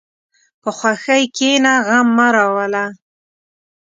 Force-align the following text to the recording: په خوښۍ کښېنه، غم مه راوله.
په 0.61 0.69
خوښۍ 0.77 1.23
کښېنه، 1.35 1.73
غم 1.87 2.07
مه 2.17 2.27
راوله. 2.35 2.85